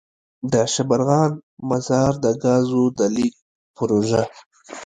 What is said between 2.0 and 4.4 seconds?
دګازو دلیږد پروژه.